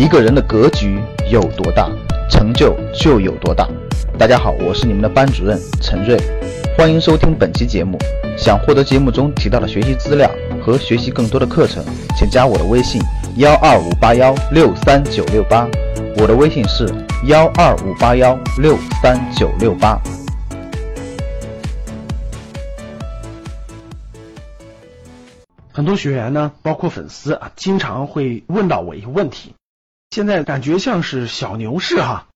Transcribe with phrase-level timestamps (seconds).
[0.00, 0.98] 一个人的格局
[1.30, 1.86] 有多大，
[2.30, 3.68] 成就就有多大。
[4.18, 6.18] 大家好，我是你们的班主任陈瑞，
[6.74, 7.98] 欢迎收听本期节目。
[8.34, 10.30] 想获得节目中提到的学习资料
[10.64, 11.84] 和学习更多的课程，
[12.16, 12.98] 请加我的微信
[13.36, 15.68] 幺二五八幺六三九六八。
[16.16, 16.88] 我的微信是
[17.26, 20.00] 幺二五八幺六三九六八。
[25.70, 29.52] 很多学员呢，包括粉丝啊，经常会问到我一个问题：
[30.10, 32.26] 现在感觉像是小牛市哈，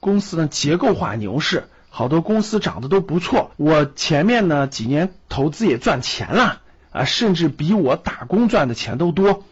[0.00, 3.52] 公司呢结构化牛市，好多公司涨得都不错。
[3.56, 9.44] 我前面呢几年投资也赚钱了啊，甚至比我打工赚的钱都多。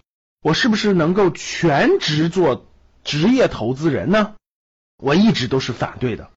[0.43, 2.67] 我是不是能够全职做
[3.05, 4.35] 职业投资人呢？
[4.97, 6.31] 我一直都是反对的。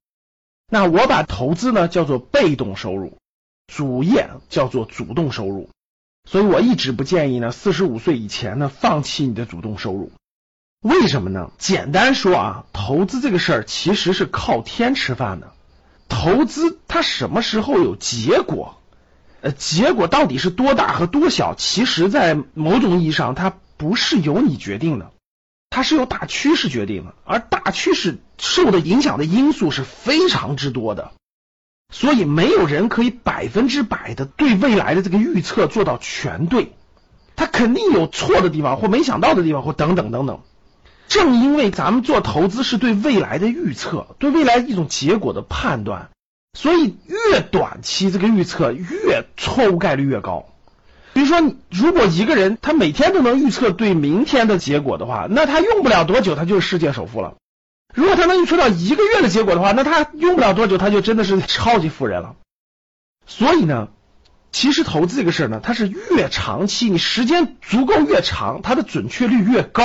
[0.70, 3.18] 那我把投资呢叫做被动收入，
[3.66, 5.72] 主业叫做主动收入。
[6.30, 10.12] 所以我一直不建议呢，四十五岁以前呢放弃你的主动收入。
[10.82, 11.52] 为什么呢？
[11.60, 15.54] 简单说啊，投资这个事儿其实是靠天吃饭的。
[16.10, 18.80] 投资它什么时候有结果？
[19.42, 21.54] 呃，结果到底是多大和多小？
[21.54, 25.12] 其实，在某种意义上，它不是由你决定的，
[25.70, 27.14] 它是由大趋势决定的。
[27.26, 31.12] 而大趋势受的影响的因素是非常之多的。
[31.94, 36.74] 所以没有人可以百分之百的对未来的这个预测做到全对，
[37.36, 40.40] 他肯定有错的地方或没想到的地方或等等等等。
[41.12, 46.10] 正因为咱们做投资是对未来的预测，对未来一种结果的判断，
[46.58, 50.46] 所以越短期这个预测越错误概率越高。
[51.12, 57.36] 比如说，如果一个人他每天都能预测对明天的结果的话，那他用不了多久他就是世界首富了。
[57.94, 62.36] 如果他能预测到一个月的结果的话，那他用不了多久，他就真的是超级富人了。
[63.28, 63.90] 所以呢，
[64.54, 69.84] 其实投资这个事儿呢，它是越长期，你时间足够越长，它的准确率越高；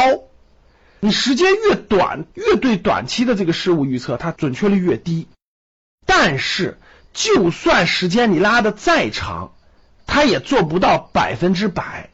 [1.00, 5.28] 你时间越短，越对短期的这个事物预测，它准确率越低。
[6.06, 6.78] 但是，
[7.12, 9.52] 就算时间你拉的再长，
[10.06, 12.10] 它也做不到百分之百。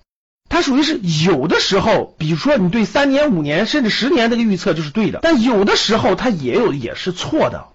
[0.49, 7.69] 它属于是有的时候，比如说你对三年、五年甚至十年这个预测就是对的，但有的时候它也有也是错的。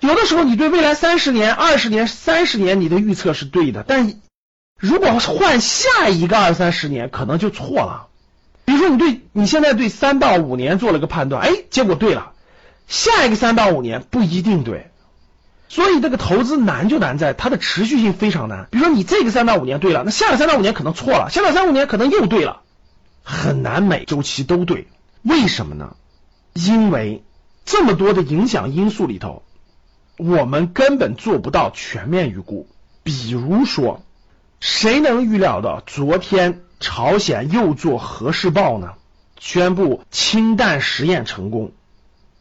[0.00, 4.20] 有的时候你对未来三十年、二十年、三十年你的预测是对的，但
[4.78, 8.08] 如果换下一个二三十年，可能就错了。
[8.70, 12.34] 比如说你对你现在对三到五年做了个判断，哎，结果对了，
[12.86, 14.92] 下一个三到五年不一定对。
[15.68, 18.68] 所以这个投资难就难在它的持续性非常难。
[18.70, 22.60] 比如说你这个三到五年对了，那下个三到五年可能错了，下个三五年可能又对了，
[23.24, 24.86] 很难每周期都对。
[25.22, 25.96] 为什么呢？
[26.52, 27.24] 因为
[27.64, 29.42] 这么多的影响因素里头，
[30.16, 32.68] 我们根本做不到全面预估。
[33.02, 34.00] 比如说，
[34.60, 38.94] 谁能预料到昨天朝鲜又做核试爆呢？
[39.38, 41.72] 宣布氢弹实验成功，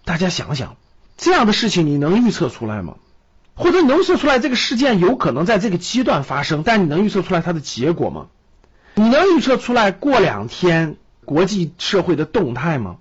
[0.03, 0.75] 大家想想，
[1.17, 2.95] 这样的事情你能预测出来吗？
[3.55, 8.27] 或者你能预测出来这个事件有可能在这个阶段发生，但你能预测出来它的结果吗？
[8.95, 12.97] 你能预测出来过两天国际社会的动态吗？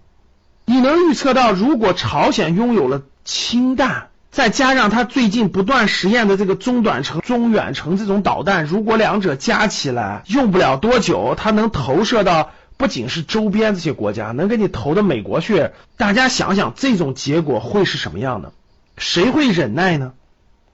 [0.65, 15.71] 你能预测到如果朝鲜拥有了氢弹，再加上它最近不断实验的这个中短程、中远程这种导弹，如果两者加起来用不了多久，它能投射到不仅是周边这些国家，能给你投到美国去？
[15.97, 18.53] 大家想想这种结果会是什么样的？
[18.97, 20.13] 谁会忍耐呢？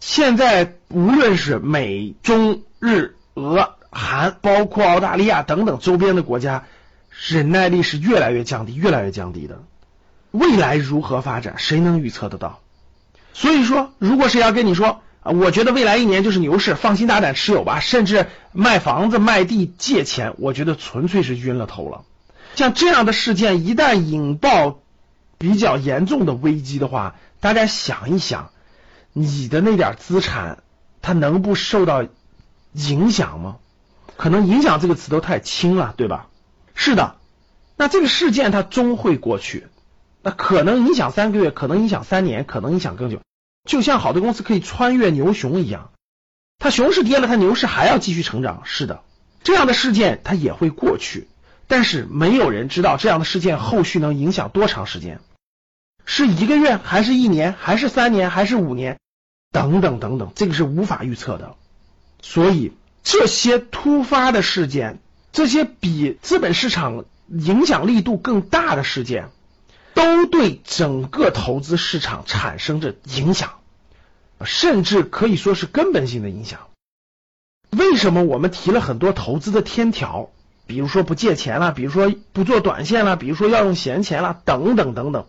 [0.01, 6.65] 现在无论是美、中、日、俄、韩，包括澳大利亚等等周边的国家，
[7.29, 9.63] 忍耐力是越来越降低，越来越降低的。
[10.33, 12.61] 未来如何发展，谁能预测得到？
[13.35, 22.05] 所以说，如果谁要跟你说啊，我觉得未来一年就是牛市，放心大胆持有吧，甚至卖房子、卖地借钱，我觉得纯粹是晕了头了。
[22.55, 24.79] 像这样的事件一旦引爆
[25.37, 28.51] 比较严重的危机的话，大家想一想。
[29.17, 30.65] 你的那点资产，
[31.01, 32.05] 它能不受到
[32.73, 33.59] 影响吗？
[34.17, 36.27] 可能“影响”这个词都太轻了，对吧？
[36.75, 37.15] 是的，
[37.77, 39.67] 那这个事件它终会过去，
[40.25, 43.21] 那可能影响三个月，可能影响三年，可能影响更久。
[43.69, 45.91] 就像好的公司可以穿越牛熊一样，
[46.59, 48.63] 它熊市跌了，它牛市还要继续成长。
[48.65, 49.03] 是的，
[49.43, 51.29] 这样的事件它也会过去，
[51.67, 55.21] 但是没有人知道这样的事件后续能影响多长时间，
[56.07, 58.99] 是一个月，还是一年，还是三年，还是五年？
[59.53, 61.55] 等等等等，这个是无法预测的，
[62.23, 62.73] 所以
[63.03, 65.01] 这些突发的事件，
[65.33, 69.31] 这些比资本市场影响力度更大的事件，
[69.95, 73.61] 都对整个投资市场产生着影响，
[74.45, 76.69] 甚至可以说是根本性的影响。
[77.71, 80.31] 为什么我们提了很多投资的天条？
[80.67, 85.27] 比如说不借钱了，比如说不做短线了，比如说要用闲钱了，等等等等，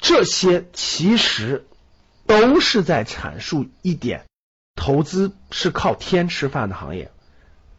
[0.00, 1.66] 这些其实
[2.26, 4.26] 都是在阐述一点：
[4.76, 7.10] 投资是靠天吃饭的行业。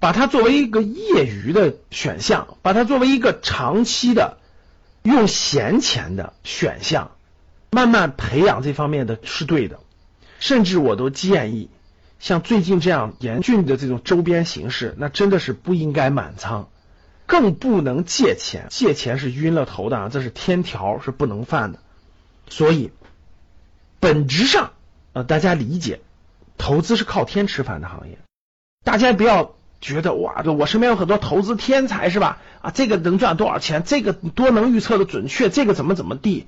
[0.02, 4.39] 把它作为一个业余的选项，把它作为一个长期的
[5.04, 7.12] 用闲钱的选项，
[7.72, 9.80] 慢慢培养这方面的是对的。
[10.40, 11.70] 甚至我都建议，
[12.20, 16.70] 像最近这样严峻的这种周边形势，那真的是不应该满仓，
[17.26, 21.80] 更不能借钱，借钱是晕了头的啊，这是天条，是不能犯的。
[22.50, 22.92] 所以，
[24.00, 24.72] 本质上
[25.14, 26.00] 呃，大家理解，
[26.58, 28.18] 投资是靠天吃饭的行业，
[28.84, 29.56] 大家不要。
[29.82, 32.40] 觉得哇，我身边有很多投资天才是吧？
[32.62, 33.84] 啊，这个能赚多少钱？
[33.86, 35.50] 这个多能预测的准确？
[35.50, 36.48] 这个怎么怎么地？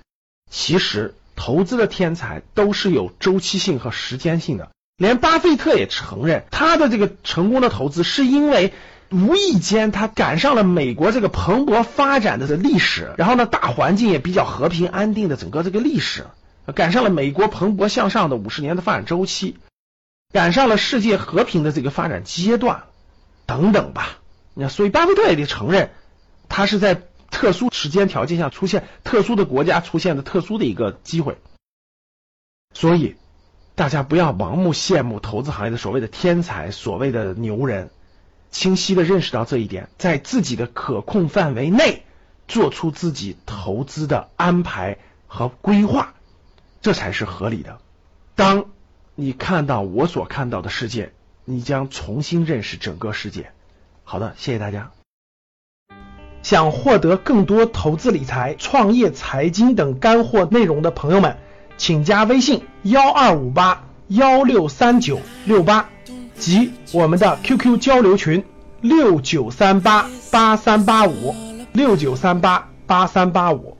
[0.49, 4.69] 其实投资的天才都是有周期性和时间性的。
[4.97, 8.73] 连巴菲特也承认，他的这个成功的投资是因为
[9.09, 16.27] 无意间他赶上了美国这个蓬勃发展的历史，然后呢，大环境也比较和平安定的整个这个历史，
[16.75, 19.55] 赶上了美国蓬勃向上的五十年的发展周期，
[20.31, 22.83] 赶上了世界和平的这个发展阶段。
[23.51, 24.19] 等等吧，
[24.53, 25.91] 那所以巴菲特也得承认，
[26.47, 31.37] 他是在特殊时间条件下出现，特殊的国家出现的特殊的一个机会。
[32.73, 33.17] 所以
[33.75, 37.89] 大家不要盲目羡慕投资行业的所谓的天才、所谓的牛人，
[38.51, 42.05] 清晰的认识到这一点，在自己的可控范围内
[42.47, 46.13] 做出自己投资的安排和规划，
[46.81, 47.79] 这才是合理的。
[48.33, 48.67] 当
[49.15, 51.11] 你看到我所看到的世界。
[51.51, 53.51] 你将重新认识整个世界。
[54.05, 54.89] 好的，谢谢大家。
[56.43, 61.37] 想获得更多投资理财、创业、财经等干货内容的朋友们，
[61.77, 65.89] 请加微信幺二五八幺六三九六八
[66.37, 68.43] 及我们的 QQ 交流群
[68.79, 71.35] 六九三八八三八五
[71.73, 73.77] 六九三八八三八五。